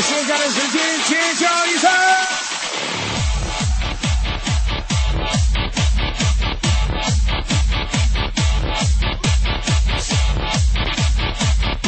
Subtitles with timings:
[0.00, 1.90] 现在的时间尖叫一声！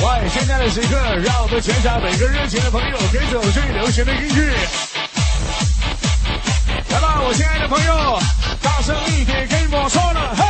[0.02, 4.54] 喂，现在的时刻，让我们全场每个热情的朋友跟着我最流行的音乐，
[6.90, 8.18] 来吧，我亲爱的朋友，
[8.60, 10.49] 大声一点，跟我说了，嘿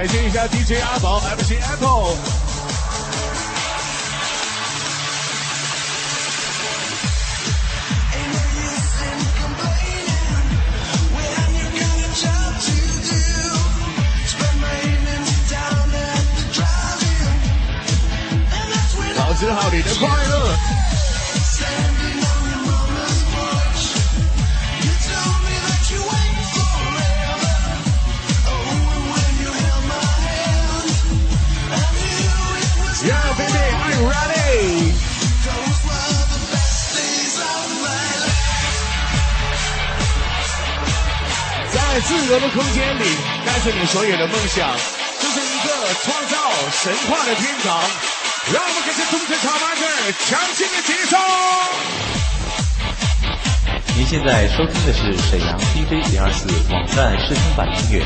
[0.00, 2.39] 感谢一下 DJ 阿宝 MC Apple。
[42.40, 43.04] 的空间里，
[43.44, 44.68] 带着你所有的梦想，
[45.20, 46.36] 这是一个创造
[46.82, 47.80] 神话的天堂。
[48.52, 49.84] 让我们跟着动着卡马克
[50.26, 51.18] 强劲的节奏。
[53.94, 58.02] 您现在收听的是沈阳 DJ 零二四网站试听版音乐，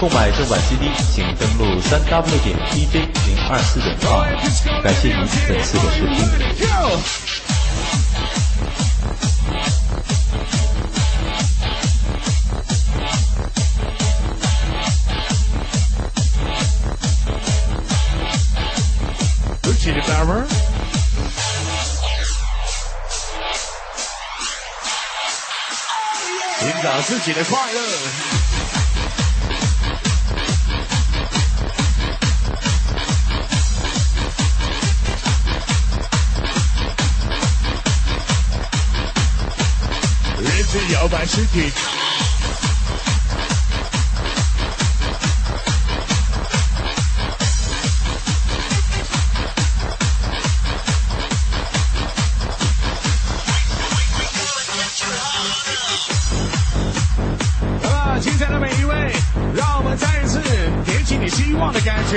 [0.00, 4.26] 购买正版 CD 请登录三 W 点 DJ 零二四点 com。
[4.82, 7.25] 感谢您本次的收听。
[26.58, 27.80] 寻找自己的快乐。
[40.40, 41.70] 人之摇摆身体。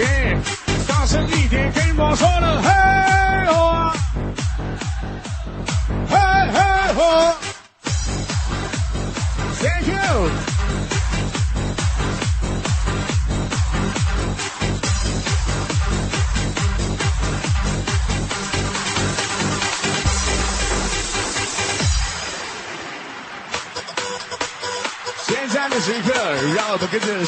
[0.01, 0.58] 望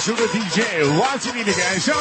[0.07, 1.91] 们跟着苏格 DJ 忘记你的感受。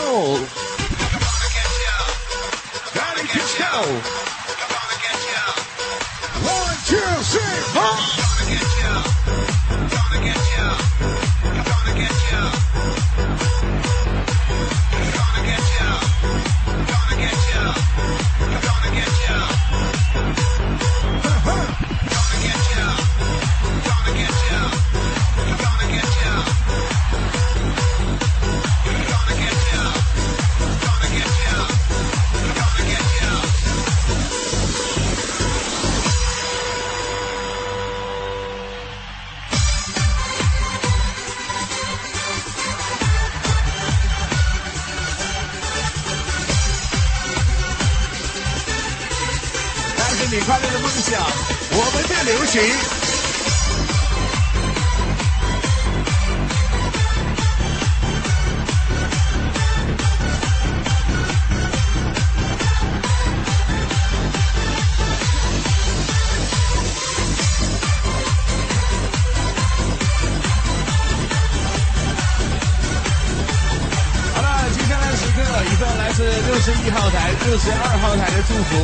[77.50, 78.76] 六十二号台的祝福，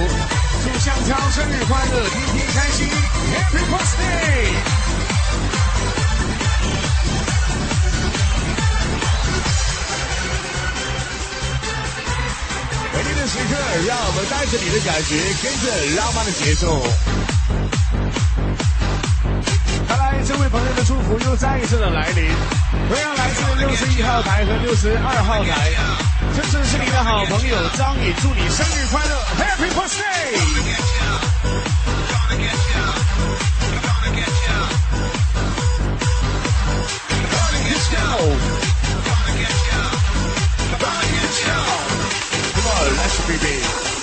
[0.64, 2.88] 祝香蕉生日快乐，天天开心
[3.30, 4.50] ，Happy Birthday！
[12.92, 13.54] 美丽的时刻，
[13.86, 15.14] 让我们带着你的感觉，
[15.44, 16.90] 跟着浪漫的节奏。
[19.86, 22.32] 看来这位朋友的祝福又再一次的来临，
[22.88, 25.70] 同样来自六十一号台和六十二号台，
[26.36, 30.36] 这次是你的好朋友张宇，祝你生日快乐，happy birthday。
[42.52, 43.95] come on，let's be big。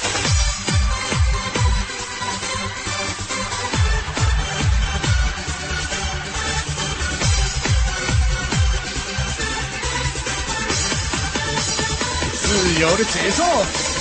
[12.93, 13.92] 我的节奏。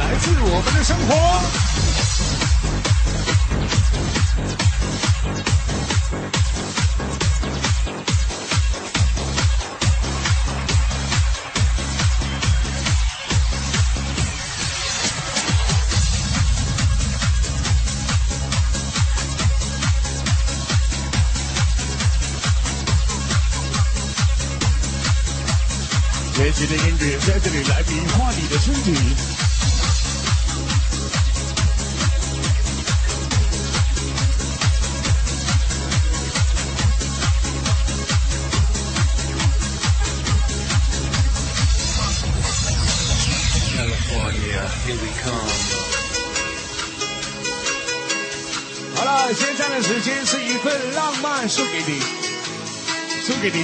[0.00, 1.14] 来自我们的生活。
[26.32, 29.29] 学习的音乐在这里来比划你的身体。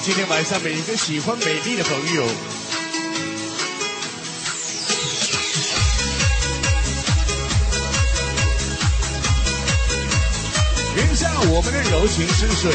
[0.06, 2.25] 今天晚上每一个喜欢美丽的朋友，
[10.94, 12.73] 留下我们的柔情似水，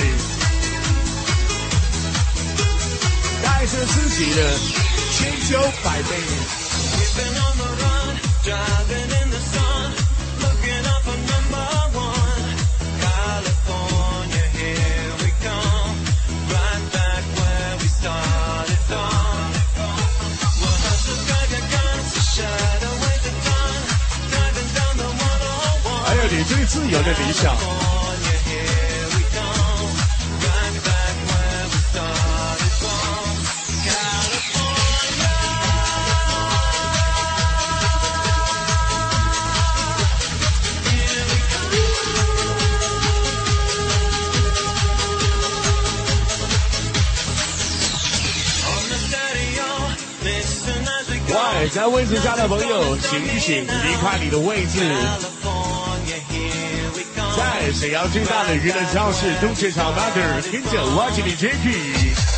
[3.41, 4.53] 带着自己的
[5.15, 6.09] 千秋百媚。
[26.71, 27.53] 自由的理想。
[51.33, 54.79] 喂，在位置下的朋友，醒一醒，离开你的位置。
[57.73, 62.30] 沈阳最大的娱乐超市东市场 Mother，跟着 Watch Me Jacky。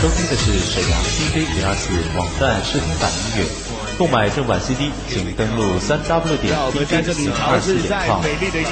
[0.00, 3.44] 收听的是沈阳 CJ 零二四网站试听版音乐，
[3.98, 8.22] 购买正版 CD 请登录三 W 点 DJ 零二四点 com。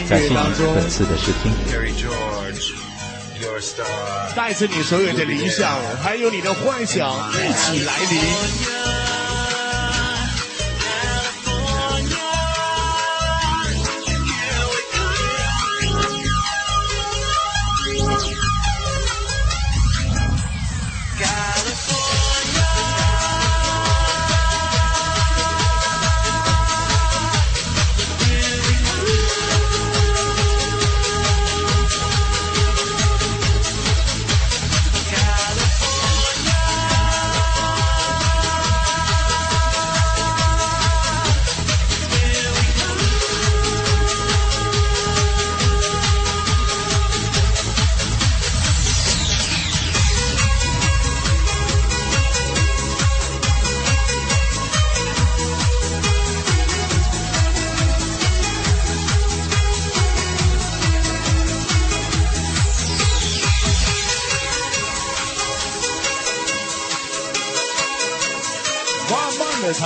[0.09, 1.53] 感谢您本次的试听。
[4.35, 5.71] 带着你所有的理想，
[6.03, 8.80] 还有你的幻想，一起来临。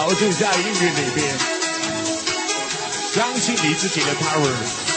[0.07, 1.35] 陶醉在音乐里边，
[3.15, 4.94] 相信你自己的 power。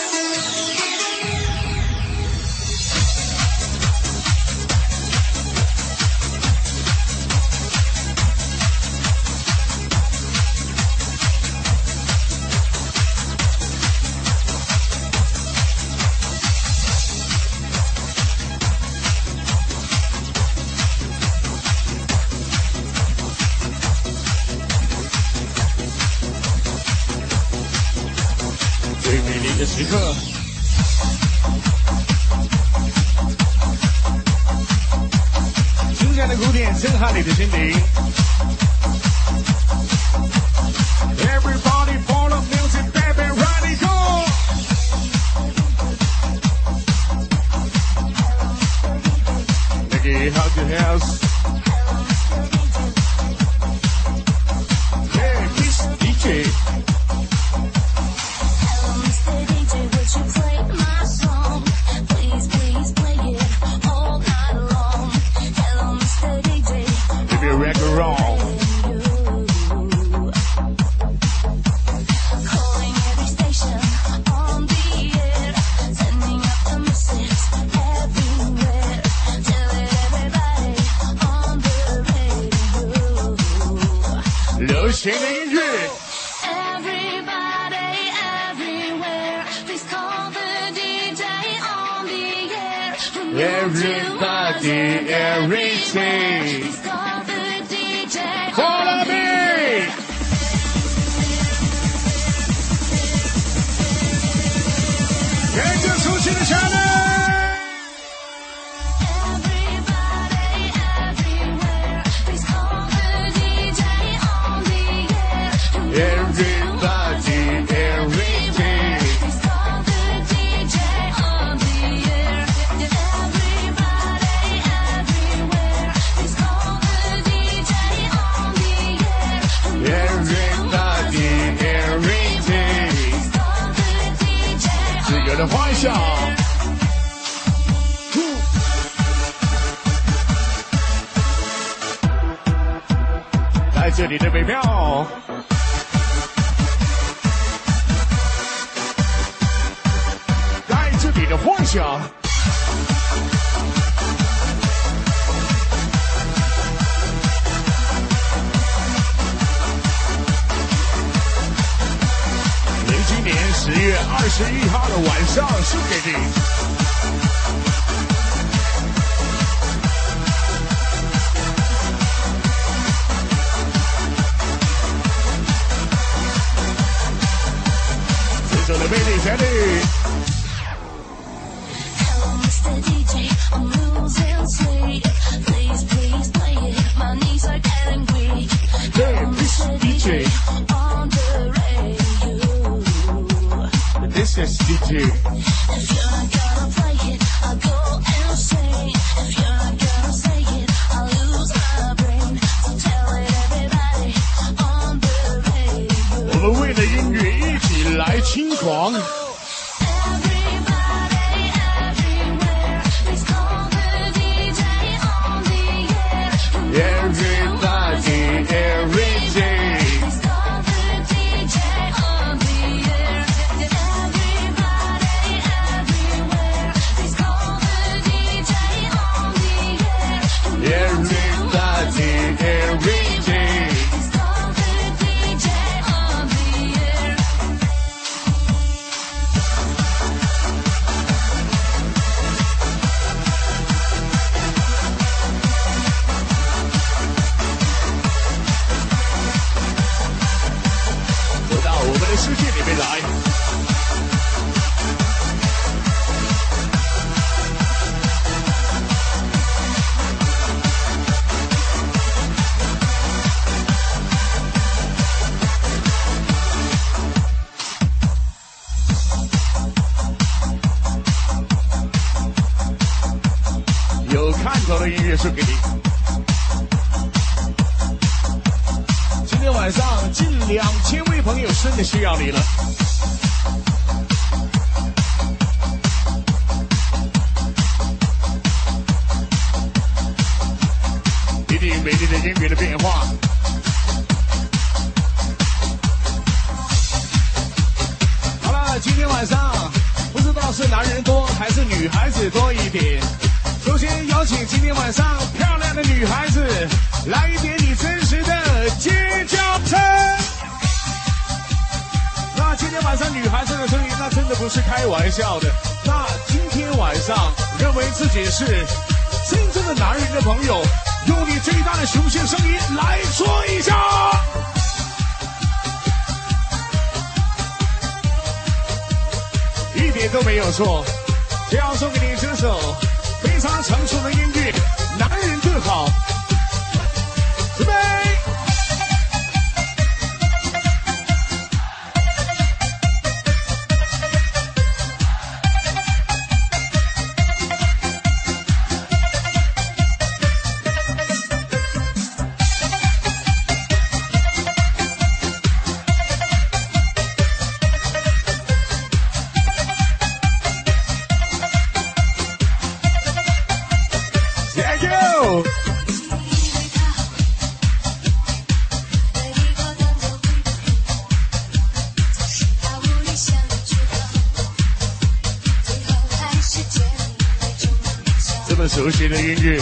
[378.68, 379.62] 熟悉的音乐，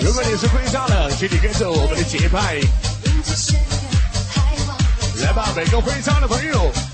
[0.00, 2.60] 如果你是会唱的，请你跟着我们的节拍，
[5.24, 6.91] 来吧，每个会唱的朋友。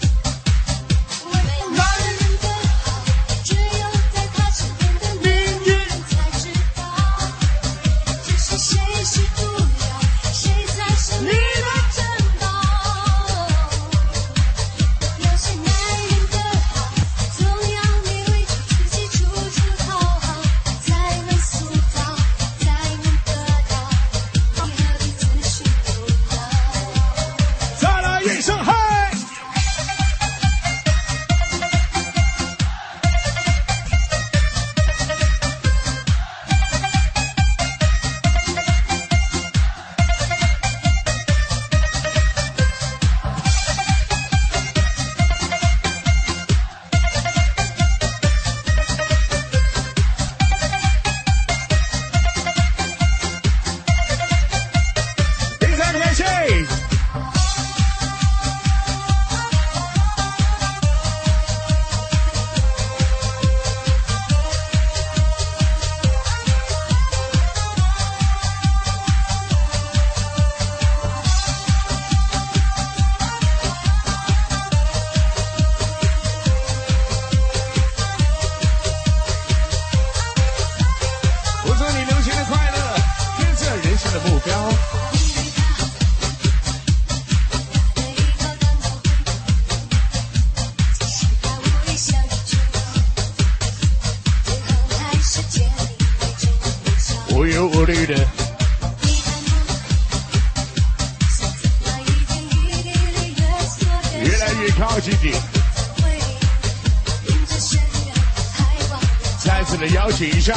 [109.68, 110.54] 次的邀请一下，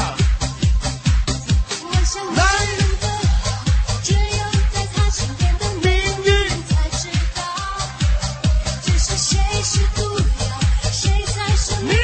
[2.33, 3.07] 男人的
[3.43, 3.51] 好，
[4.03, 4.19] 只有
[4.71, 5.91] 在他身边的命
[6.23, 6.31] 运
[6.69, 7.43] 才知道。
[8.81, 10.23] 只是谁是毒药，
[10.93, 11.95] 谁才是你的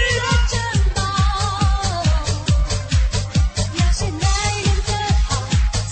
[0.49, 0.59] 珍
[0.95, 1.01] 宝。
[3.73, 4.27] 了解男
[4.63, 4.91] 人的
[5.29, 5.31] 好，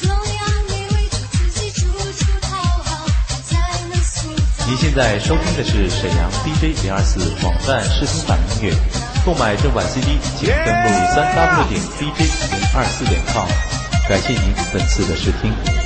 [0.01, 0.19] 总要
[0.67, 3.07] 你委屈自己，处处讨好，
[3.47, 3.55] 才
[3.87, 4.67] 能塑造。
[4.67, 9.04] 您现在收听的是沈阳 DJ 零二四网站视听版音乐。
[9.25, 13.47] 购买正版 CD，请登录三 w 点 DJ 零二四点 com。
[14.07, 15.84] 感谢您本次的试听。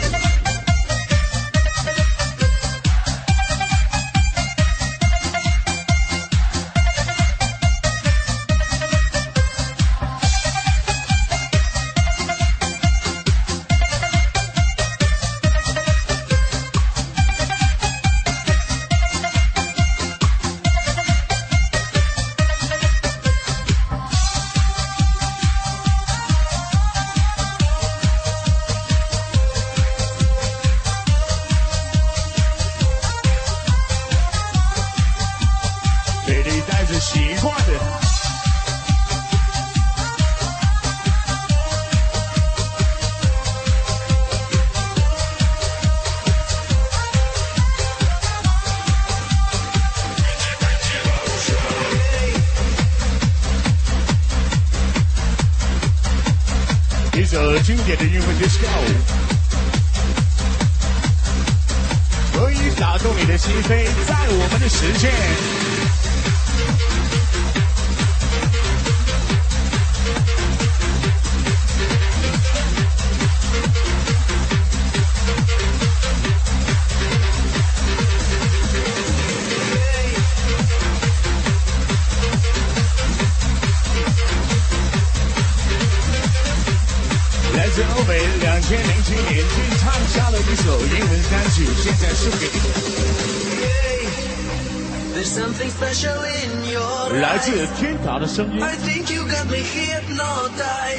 [97.19, 98.61] 来自天达的声音。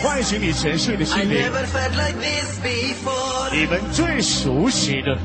[0.02, 1.50] 唤醒你沉睡的心灵。
[3.52, 5.16] 你们最熟悉的。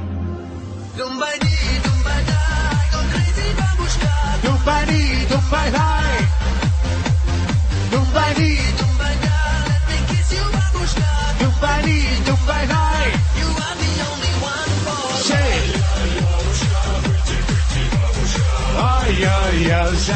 [19.86, 20.16] yo, Zay.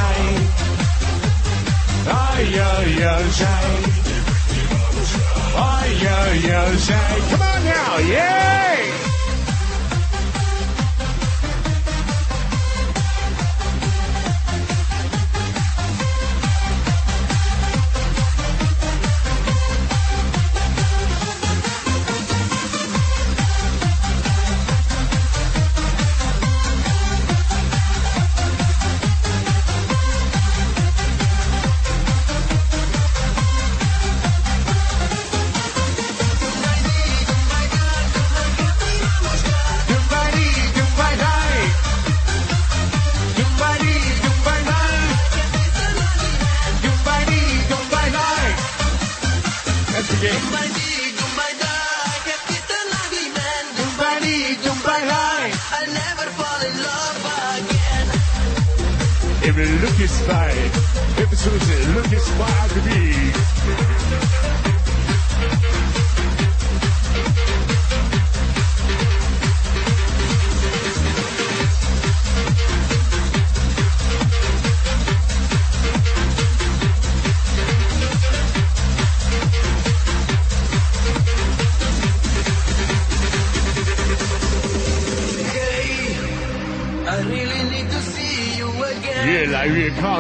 [2.08, 3.72] Ay, yo, yo, Zay.
[5.56, 6.18] Ay, yo,
[6.50, 7.20] yo, Zay.
[7.30, 9.19] Come on now, yay!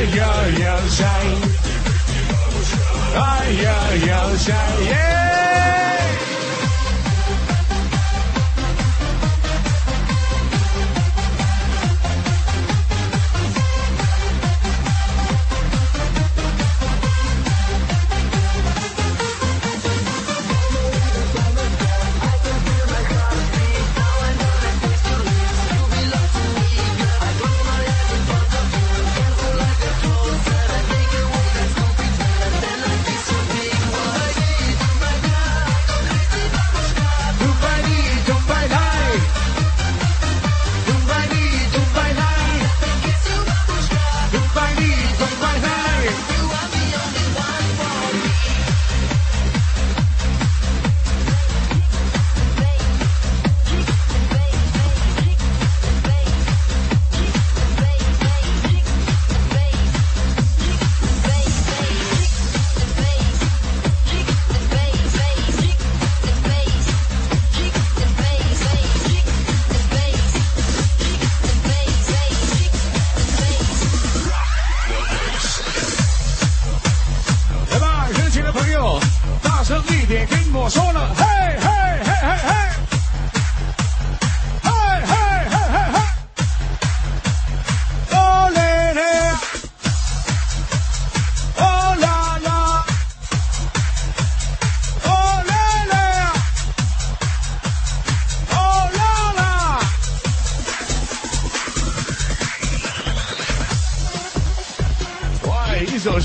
[0.00, 0.62] Ay, ay,
[3.66, 5.77] ay, ay, ay.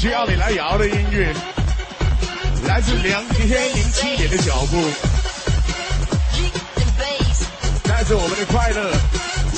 [0.04, 1.34] 需要你来摇的音乐。
[2.68, 4.76] 来自两千零七年的脚步。
[7.86, 8.92] 带着我们的快乐。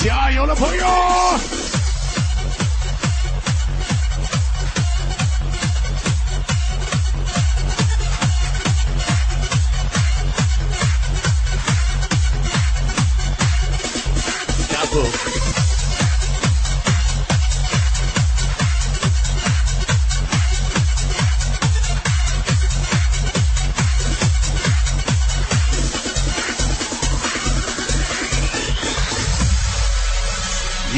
[0.04, 1.65] 加油了朋友！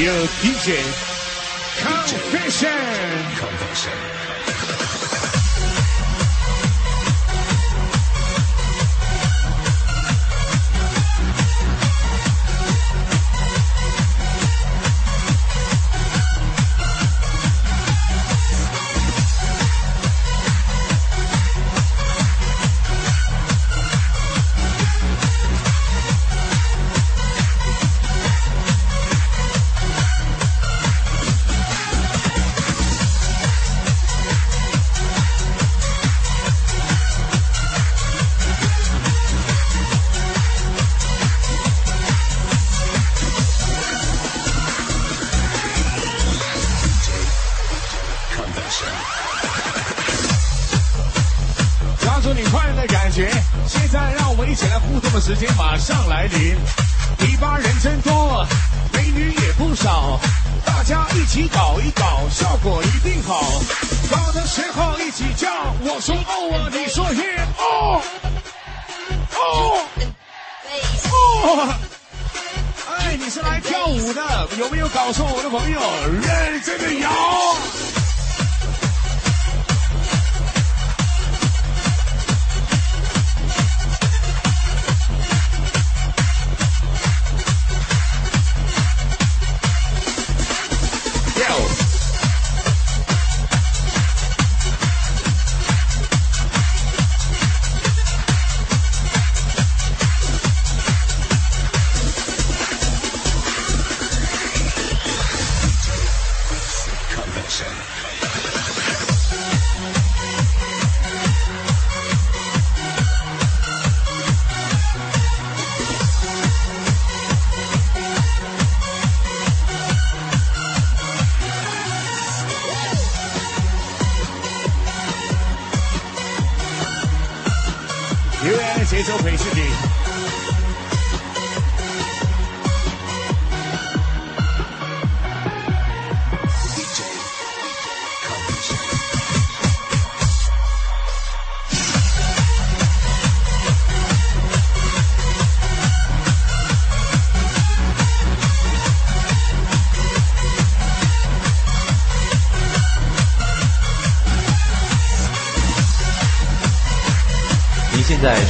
[0.08, 0.72] Radio DJ
[1.76, 2.70] Confession.
[3.36, 3.97] Confession.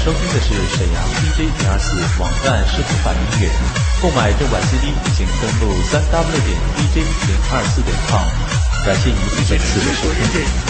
[0.08, 3.50] 收听的是沈阳 DJ 零二四网站视频版音乐。
[4.00, 8.24] 购买正版 CD，请登录三 w 点 dj 零二四点 com。
[8.86, 10.67] 感谢您本次的收听。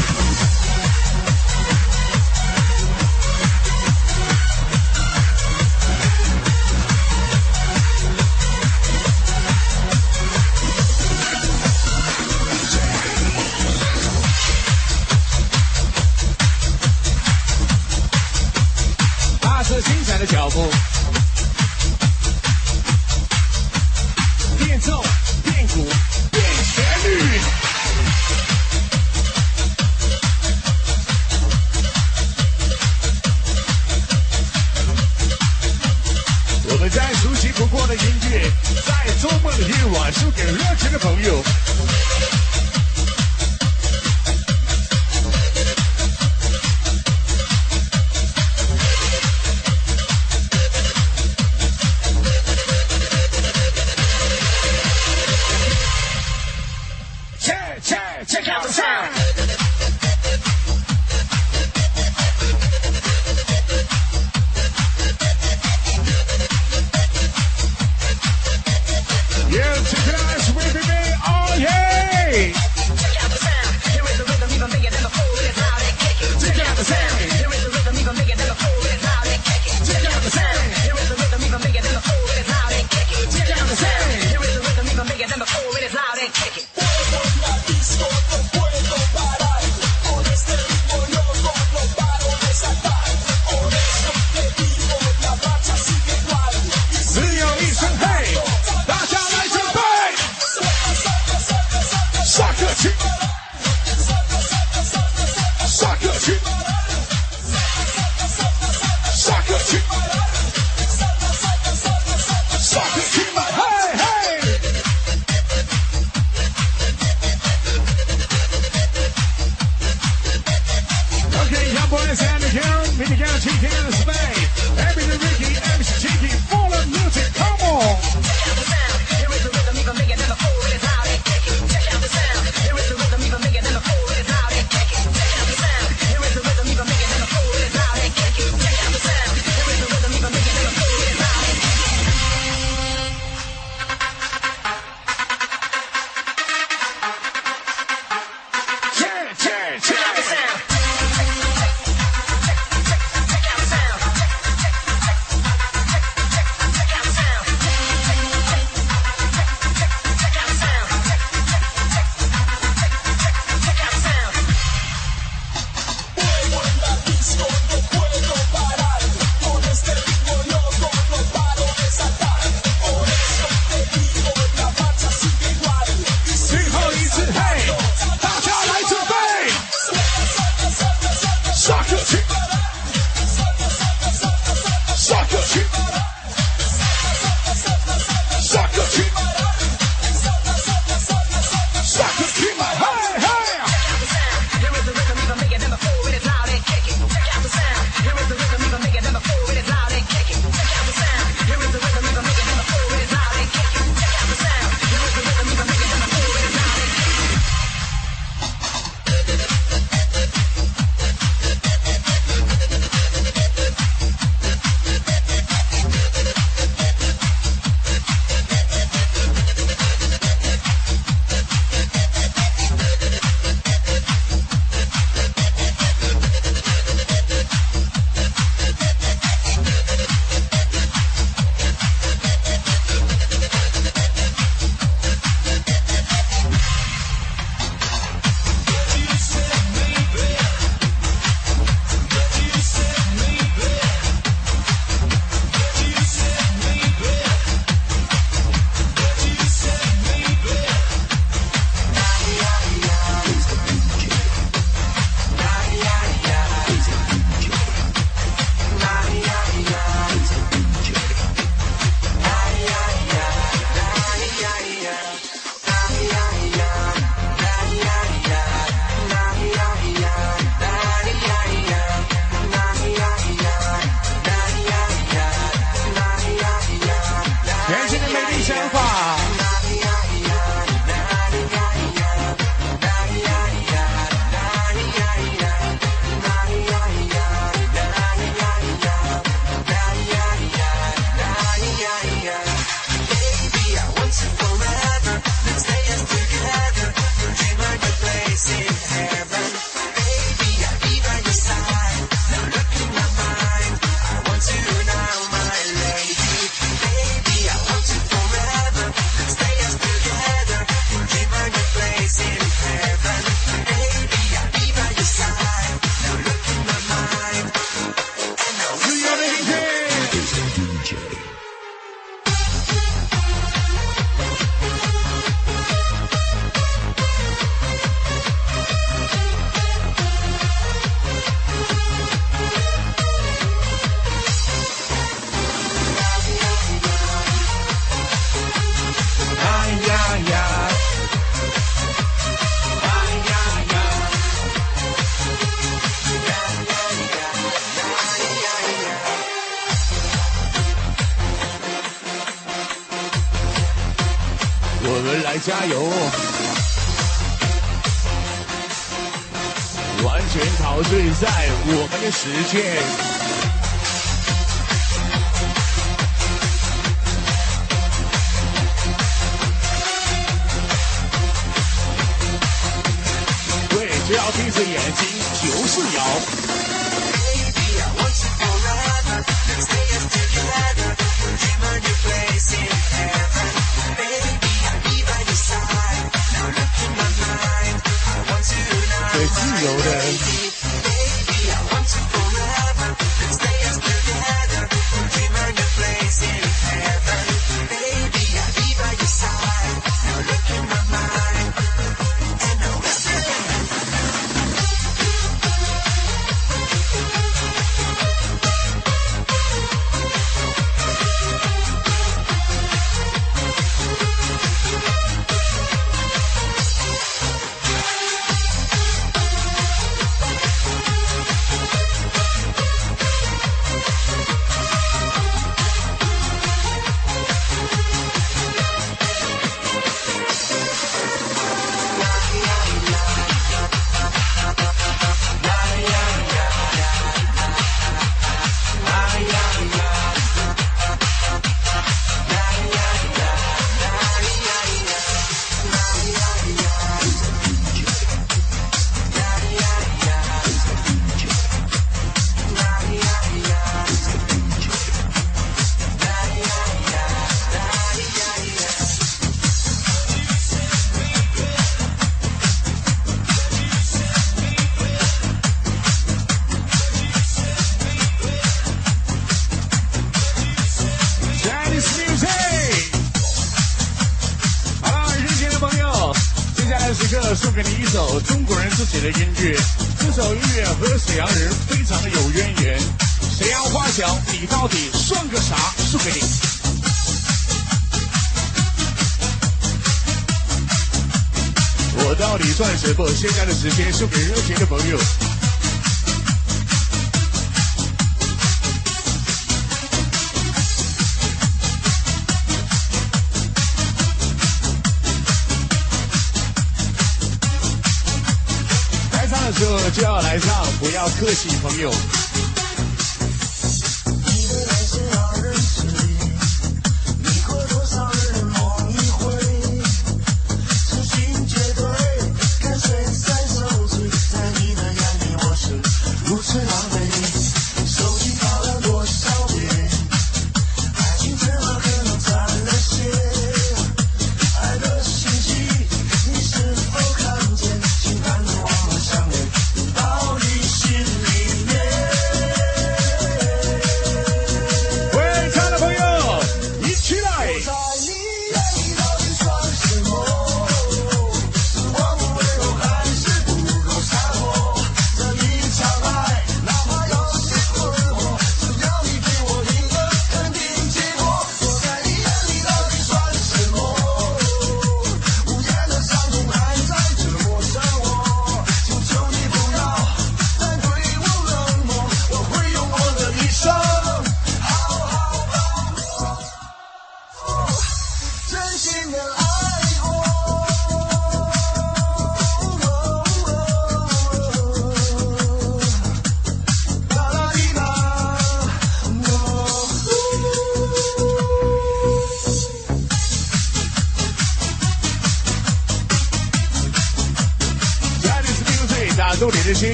[362.21, 362.68] 时间。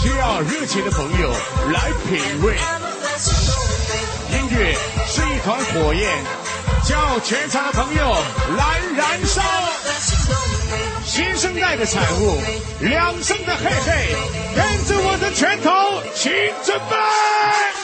[0.00, 1.32] 需要热情的朋友
[1.72, 2.56] 来品味。
[4.30, 4.74] 音乐
[5.06, 6.10] 是一团火焰，
[6.84, 8.16] 叫全场的朋友
[8.56, 9.42] 来燃烧。
[11.04, 12.40] 新生代的产物，
[12.80, 14.16] 两声的嘿嘿，
[14.56, 16.32] 跟着我的拳头，请
[16.64, 17.83] 准备。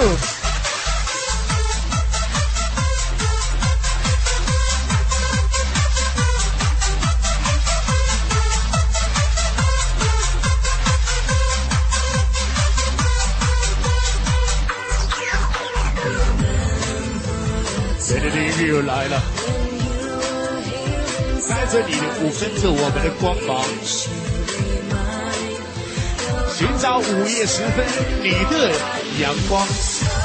[0.00, 0.06] 新。
[18.20, 19.22] 的音乐又来了？
[21.48, 23.64] 带着你的舞，跟着我们的光芒，
[26.54, 27.86] 寻找午夜时分
[28.22, 28.72] 你的
[29.18, 30.17] 阳光。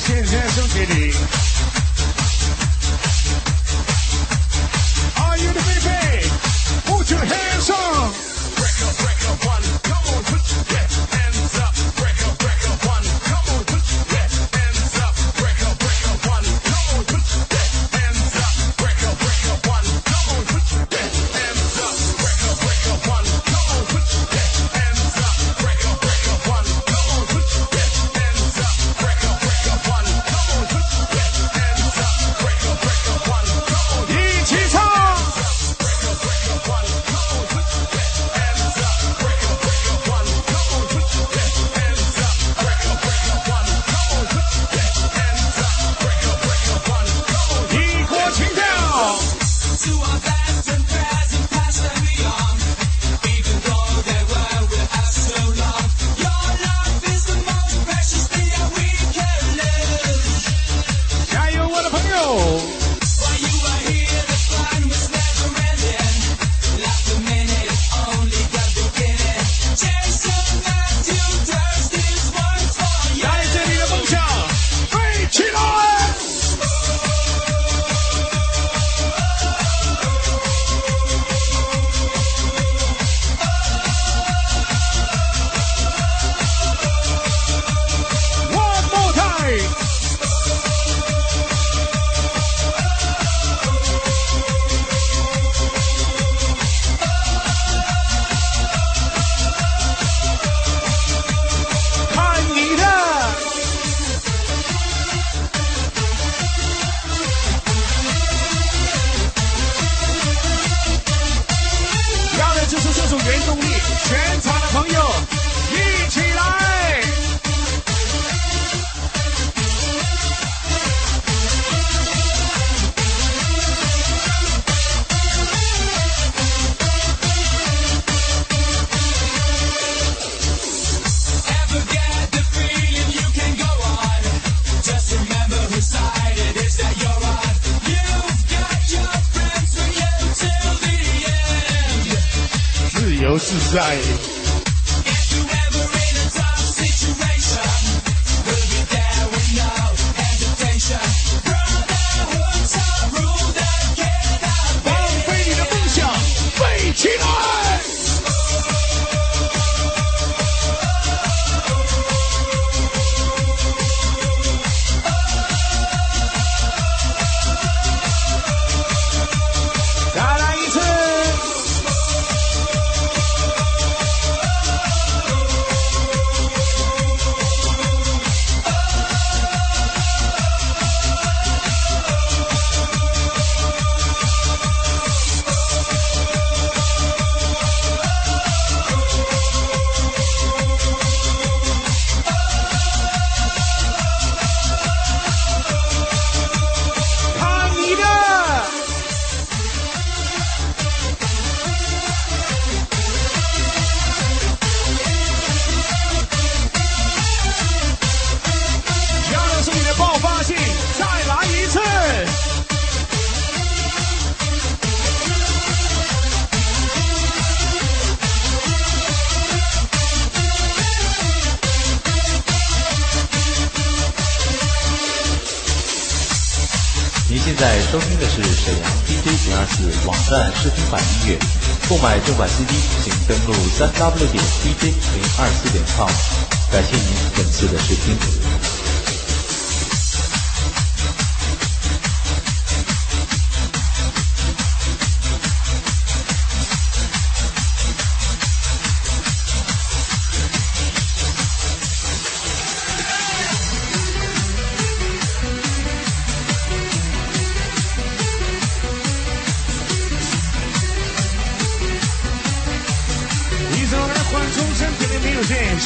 [0.00, 1.39] 首音乐，现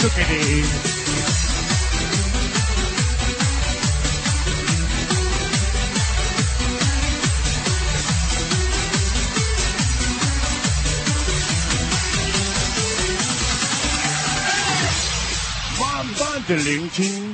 [0.05, 0.94] 就给你。
[16.46, 17.34] 的聆听。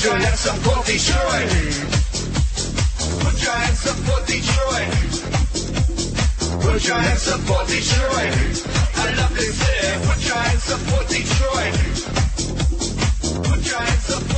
[0.00, 1.50] Put your hands up for Detroit.
[3.20, 4.88] Put your hands up for Detroit.
[6.62, 8.32] Put your hands up for Detroit.
[8.96, 10.06] I love this city.
[10.08, 11.74] Put your hands up for Detroit.
[13.44, 14.29] Put your hands up.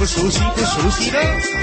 [0.00, 1.59] 不熟悉不熟悉的。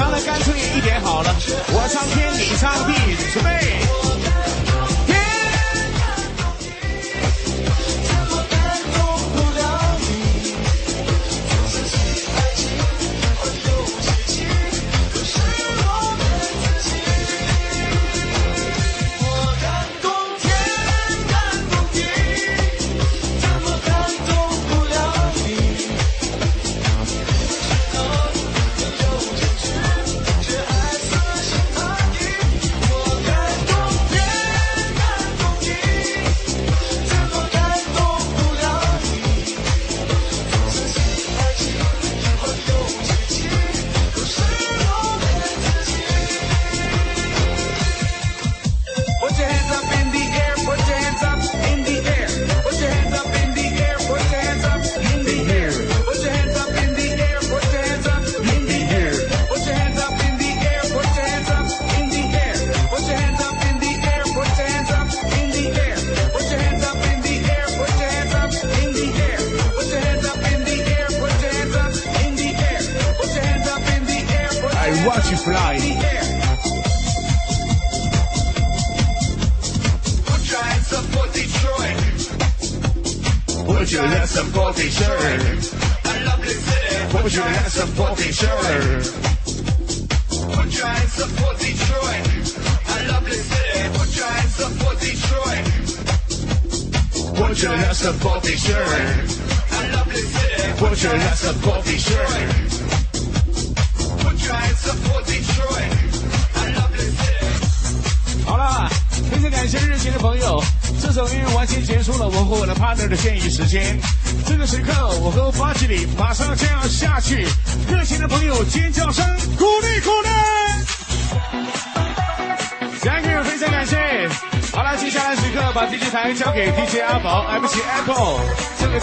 [0.00, 1.30] 唱的干脆一点好了，
[1.74, 2.94] 我唱天，你唱地，
[3.34, 3.99] 准备。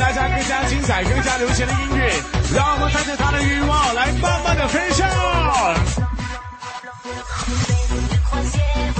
[0.08, 2.14] 大家更加精彩、更加流行的音乐，
[2.55, 5.05] 让我们带着他的欲望来慢慢的飞翔。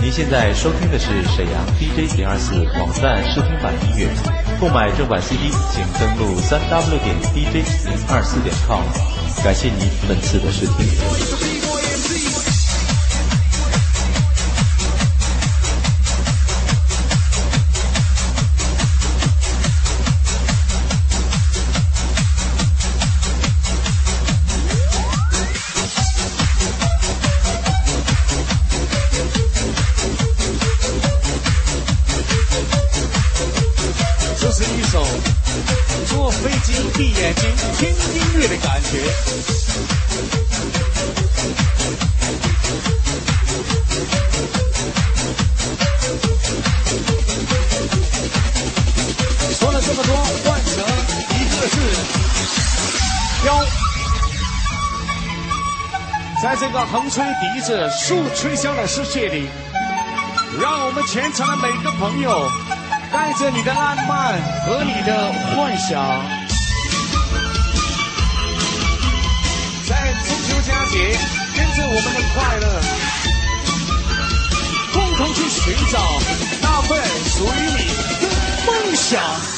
[0.02, 4.10] 您现在收听的是沈阳 DJ 零二四网站试听版音乐，
[4.60, 8.84] 购买正版 CD 请登录三 W 点 DJ 零二四点 com。
[9.46, 11.67] 感谢您本次的试听。
[57.18, 59.50] 吹笛子、树吹箫的世界里，
[60.62, 62.48] 让我们全场的每个朋友
[63.12, 65.98] 带着你的浪漫和你的幻想，
[69.88, 71.18] 在中秋佳节，
[71.56, 72.66] 跟着我们的快乐，
[74.94, 75.98] 共同去寻找
[76.62, 77.02] 那份
[77.32, 77.50] 属于
[77.80, 77.88] 你
[78.22, 78.30] 的
[78.68, 79.57] 梦想。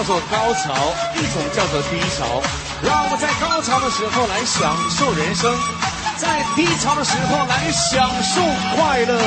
[0.00, 0.72] 叫做高潮，
[1.14, 2.40] 一种叫做低潮。
[2.82, 5.54] 让我们在高潮的时候来享受人生，
[6.16, 8.40] 在低潮的时候来享受
[8.74, 9.20] 快乐。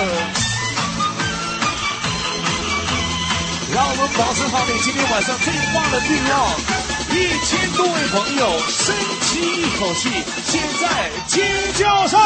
[3.71, 6.57] 让我们保持好你今天晚上最棒的欲望。
[7.11, 10.09] 一千多位朋友，深吸一口气，
[10.43, 11.45] 现在尖
[11.76, 12.19] 叫声。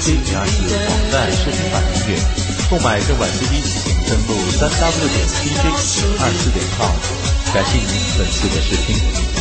[0.00, 2.18] 进行的四网站视频版音乐。
[2.70, 5.64] 购买正版 CD，请登录三 w 点 dj
[6.20, 6.92] 二四点 com。
[7.54, 7.88] 感谢您
[8.18, 9.37] 本次的试听。